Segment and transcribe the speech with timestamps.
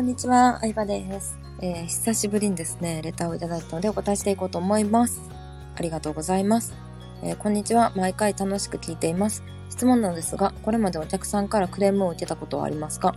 [0.00, 5.20] こんにちは、相葉です、えー、久しぶりにですね、レターをいただいたのでお答えしていこうと思います。
[5.76, 6.72] ありがとうございます。
[7.22, 9.42] えー、こんにちは、毎回楽しく聞いています。
[9.68, 13.14] 質問なのですが、これまでお客さんからクレームを受けたことはありますか？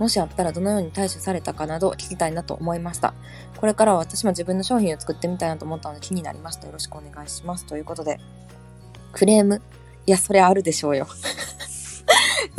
[0.00, 3.14] もしあったらどのように対処されたかなど聞きたいなと思いました。
[3.58, 6.66] これからは私も自分の商品を作ってみたいなと思ったので気になりました。
[6.66, 7.64] よろしくお願いします。
[7.64, 8.18] ということで、
[9.12, 9.62] クレーム？
[10.04, 11.06] いや、それあるでしょうよ。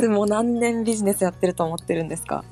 [0.08, 2.42] もう何年ビジネスやってると思ってるんですか？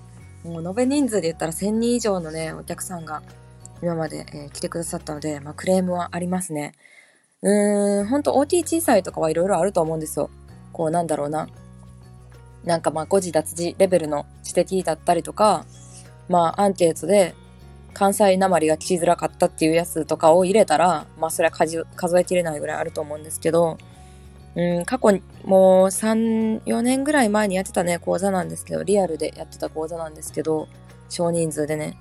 [0.45, 3.23] もう延べ人数で言ったら1000人以上のね、お客さんが
[3.83, 6.75] 今まで、えー、来てくださったので、まあ、クレームはありますね。
[7.43, 10.30] うーん、ほんと OT 小さいとかはいろいろあると思うんですよ。
[10.73, 11.48] こうなんだろうな。
[12.65, 15.67] なんかまあ誤字脱字レベルの指摘だったりとか、
[16.29, 17.34] まあアンケートで
[17.92, 21.87] 関西なまりが聞きづらかったっていうやつとかを入れたら、まあそれは数
[22.19, 23.79] えきれないぐらいあると思うんですけど、
[24.56, 30.69] うん、過去にもう3、4年ぐらい前にやってたね、講座なんですけど、リアルでやってた講座なんですけど、
[31.08, 31.96] 少人数でね、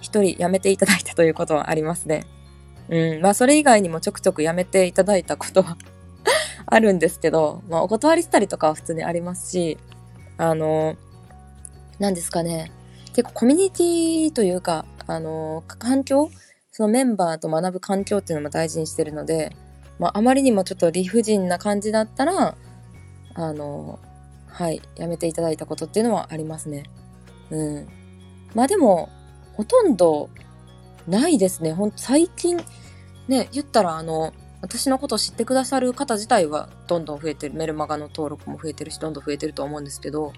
[0.00, 2.24] 一人辞めていただいたということはありますね。
[2.88, 5.76] うん、まあそれ以外にもちょくちょく辞めていただいたことは
[6.66, 9.78] あるんですけど、まあお断りしたりとかは普通にありますし、
[10.38, 10.96] あの、
[11.98, 12.72] 何ですかね、
[13.12, 16.30] 結構コミュニティというか、あの、環境
[16.78, 19.56] そのメンバーと学ぶ環境っていうのも大事にしてるので、
[19.98, 22.56] まあ、あまりにもちょっと理不尽な感じだったら、
[23.34, 23.98] あの、
[24.46, 26.84] はい、やめていただいたことっていうのはありますね。
[27.50, 27.88] うん。
[28.54, 29.08] まあでも、
[29.54, 30.30] ほとんど
[31.06, 31.72] ないですね。
[31.72, 32.56] ほん最近、
[33.28, 37.54] ね、言ったらあの、私のことを知ってくださる方自体はどんどん増えてる。
[37.54, 40.32] メルマガの登録も増えてるし、どんどん増えてると思うんですけど、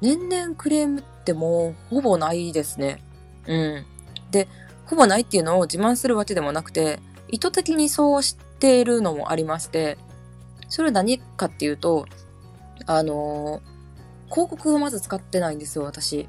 [0.00, 3.02] 年々クレームってもうほぼないですね。
[3.46, 3.86] うん。
[4.30, 4.48] で、
[4.86, 9.98] ほぼないっていうのを自慢するわけでもなくて、意図的にそうしているのもありまして、
[10.70, 12.06] それ何かっていうと、
[12.86, 16.26] あのー、広告をまず使ってないんですよ、私。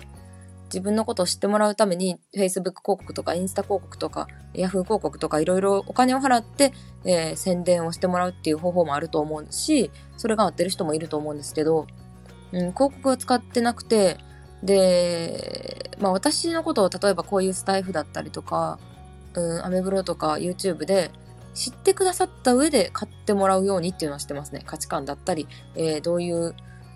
[0.66, 6.73] 自分のことを知ってもらうために Facebook 広告とかインスタ広告とか Yahoo 広告とかいろいろお金を払って、
[7.06, 11.88] えー、宣伝をしてもらうっていう方法もあると思うし、それが合ってる人もいると思うんですけど、
[12.52, 14.17] うん、広告は使ってなくて、
[14.62, 18.78] で、まあ私のことを例えばこういうスタイフだったりとか、
[19.35, 21.12] うん、アメブロとか YouTube で
[21.55, 24.61] 知ってくださった上で買ってもらうようにっていうのはしてますね。
[24.66, 26.53] 価値観だったり、えー、どういう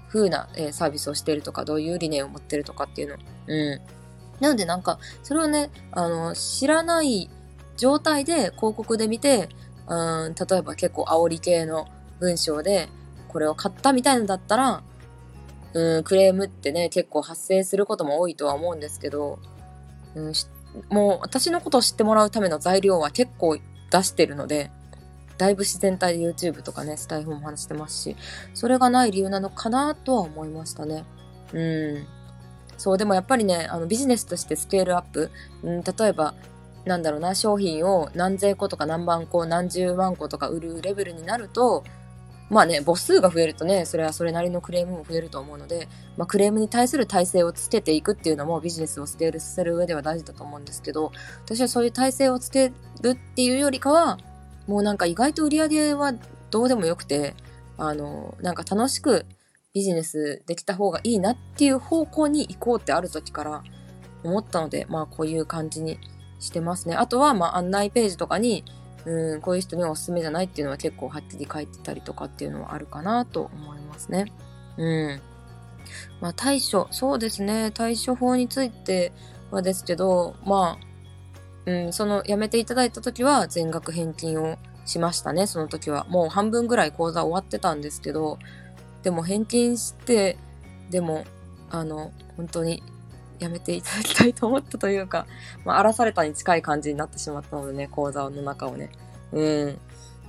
[0.10, 3.16] 風な、えー、サービスをしているとか、どういう理念を持ってるとかっていうの。
[3.48, 3.82] うん。
[4.42, 7.30] なのでなんか、それをね、あの、知らない
[7.78, 9.50] 状態で広告で見て、
[9.88, 11.88] うん、例えば結構煽り系の
[12.20, 12.90] 文章で、
[13.30, 14.84] これを買ったみたいなだったら、
[15.74, 19.40] うん、クレームってね、結構発生することも多いとは思うんですけど、
[20.16, 20.34] うん、
[20.90, 23.58] もう私のことを知ってもらうための材料は結構
[23.90, 24.72] 出してるので、
[25.38, 28.16] だいぶ自然体で YouTube とかね、スタイフも話してますし、
[28.54, 31.06] それがない理由なのかなとは思いましたね。
[31.54, 32.06] うん。
[32.78, 35.32] そう、でもやっぱりね、あのビジネスとしてスケールアップ、
[35.64, 36.34] うん、例えば、
[36.86, 41.84] なんだろうな、商品を何千個とか何万個、何十万個とか売るレベルになると、
[42.50, 45.88] まあね、母数が増えるとね、それはそれなりのクレームも増えると思うので、
[46.18, 51.12] まあ、クレームに対する体制をつけていくっていうのもビジネスをスケールさせる上では大事だと思うんですけど、
[51.46, 52.72] 私はそういう体制をつけ
[53.02, 54.18] るっていうよりかは、
[54.68, 56.14] もうなんか意外と売り上げは
[56.50, 57.36] どうでもよくて、
[57.78, 59.26] あの、なんか楽しく
[59.74, 63.64] ビジネスできた方がいいなっていう方向に行こうってある時から
[64.24, 66.00] 思ったので、まあこういう感じに
[66.40, 66.96] してますね。
[66.96, 68.66] あとは、まあ案内ページとかに、
[69.06, 74.26] うん、こういう人にはおすすめじゃないっていうのは結構はっきり書いてたりとかっていうのはあるかなと思いますね。
[74.78, 75.22] うん。
[76.22, 77.72] まあ対処、そうですね。
[77.72, 79.12] 対処法について
[79.52, 80.86] はですけど、まあ、
[81.66, 86.06] うん、その辞めていただいた時は全額返金をしましたね、その時は。
[86.10, 88.40] もう半分ぐらい講座終わってたんですけど、
[89.04, 90.38] でも返金して、
[90.90, 91.26] でも、
[91.70, 92.84] あの、本当に
[93.40, 95.26] やめていただきたいと思ったというか、
[95.66, 98.92] まあ、荒らされたに近い感じになってしまったのでね、講座の中をね。
[99.32, 99.80] うん。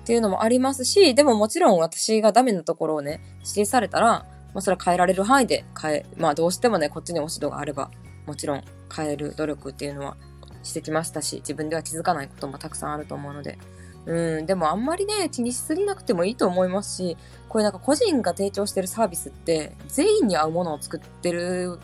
[0.00, 7.90] っていうのもありますし、でももちろん私がダメなところをね、指定されたら、まあそれは変えられる範囲で変え、まあどうしてもね、こっちに押し度があれば、
[8.26, 8.64] もちろん
[8.94, 10.16] 変える努力っていうのは
[10.62, 13.58] してきましたし、自分では気づかないこともたくさんあると思うので、
[14.06, 17.16] うん、でもあんまりね、気にしすぎなくてもいいと思いますし、
[17.48, 21.78] これなんか個人が提供してるサービスって、全員に合うものを作ってる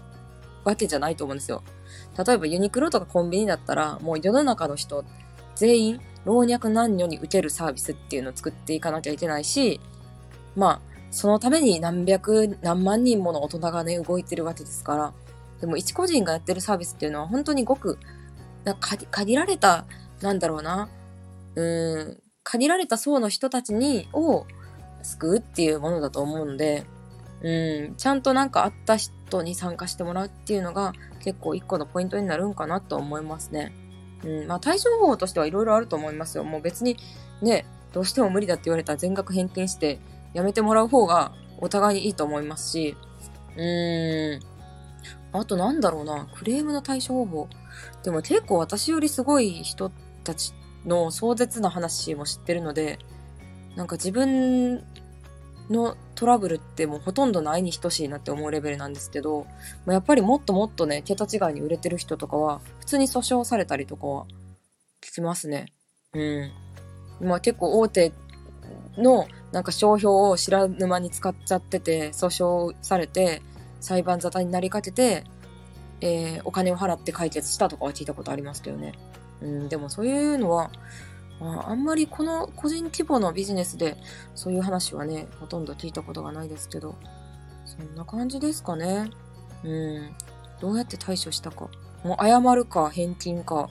[0.67, 1.63] わけじゃないと思うんですよ。
[2.19, 5.05] 例えばユニクロとかコンビニだったら、もう世の中の人
[5.55, 9.81] 全員老若男女に受けるサービスっていうのを作っていかなきゃいけないし、
[10.57, 10.81] まあ、
[11.11, 15.13] そのために何百、何万人もの大人がね、動いてるわけですから、
[15.61, 17.99] でも一個人がやってるサービスっていうのは本当にごく、
[18.65, 19.87] なんか限られた、
[20.21, 20.89] なんだろうな、
[21.55, 24.47] うん、限られた層の人たちに、を
[25.03, 26.85] 救うっていうものだと思うので、
[27.47, 33.73] うん、ちゃんとなんかあった人に参加してもらうっていうのが結構一個のポイントになるんかなと思いますね。
[34.25, 36.43] うん、まあ対処方法としてはいろいろあると思いますよ。
[36.43, 36.97] もう別に
[37.43, 40.01] ね、どうしても無理だって言われたら全額返金して
[40.35, 42.97] やめてもらう方がお互いにいいと思いますし、
[43.57, 44.41] うーん、
[45.33, 47.49] あとなんだろうな、クレームの対処方法。
[48.03, 49.93] でも結構私よりすごい人
[50.25, 50.53] たち
[50.85, 52.99] の壮絶な話も知ってるので、
[53.77, 54.83] なんか自分
[55.71, 59.47] のトラブルってもうほとんどないに等しいなって思うレベルなんですけど、
[59.87, 64.27] やっぱりもっともっとね、桁違いに売れてる人とかは、普通に訴訟されたりとかは
[65.03, 65.73] 聞きますね。
[66.15, 66.53] うん。
[67.21, 68.13] まあ結構大手
[68.97, 73.43] のなんか商標を知らぬ間に使っちゃってて、訴訟されて、
[73.81, 75.25] 裁判沙汰になりかけて、
[76.01, 78.93] えー、お金を払って解決したとかは聞いたことありますけどね。
[79.41, 80.71] うん、でもそういうのは、
[81.41, 83.97] あ、あんまりこの個人規模のビジネスで
[84.35, 86.95] そういう話はね、ほとんど聞いたことがないですけど、
[87.65, 89.11] そんな感じですかね。
[89.65, 90.15] うん。
[90.61, 91.69] どうやって対処したか。
[92.05, 93.69] もう謝るか返金か。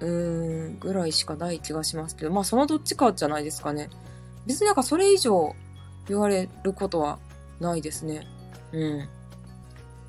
[0.00, 3.88] うーん、ぐらいしかない気がしますけど、まあそのどっちかじゃないですかね。
[4.46, 5.54] 別になんかそれ以上
[6.08, 7.18] 言われることは
[7.60, 8.26] ないですね。
[8.72, 9.08] うん。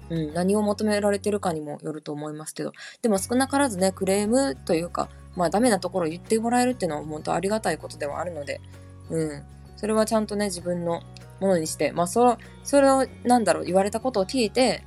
[0.10, 8.62] うん、何を求められてるかにもよると思いますけど、でも少なからずね、クレームというか、まあダメなところを言ってもらえるっていうのは本当ありがたいことではあるので、
[9.10, 9.44] うん。
[9.78, 11.02] それはちゃんとね、自分の
[11.40, 14.84] ものにして、まあそれ、それを、なんだろう、言われたことを聞いて、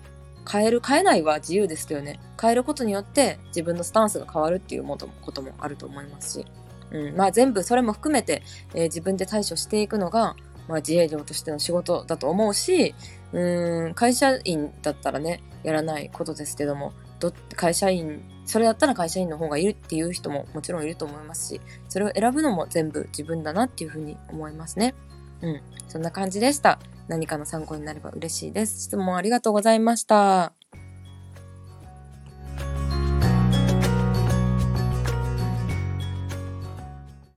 [0.50, 6.46] 変える、変えないは自由ですけどね、変えることによって自分のスタンスが変わるっていうこともあると思いますし、
[6.92, 7.16] うん。
[7.16, 8.42] まあ全部それも含めて、
[8.74, 10.36] えー、自分で対処していくのが、
[10.68, 12.94] まあ自営業としての仕事だと思うし、
[13.32, 24.94] うん、会社員だったらね、やらないことですけども、ど会社員、それだったら会社員の方がいるっていう人ももちろんいると思いますし、それを選ぶのも全部自分だなっていうふうに思いますね。
[25.42, 25.60] うん。
[25.88, 26.78] そんな感じでした。
[27.08, 28.82] 何かの参考になれば嬉しいです。
[28.84, 30.55] 質問ありがとうございました。